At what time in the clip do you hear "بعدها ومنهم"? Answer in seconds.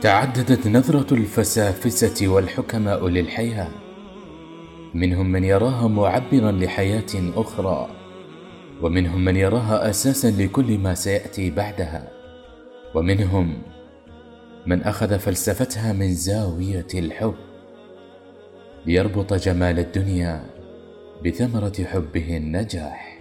11.50-13.62